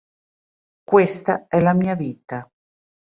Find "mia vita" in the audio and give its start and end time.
1.75-2.49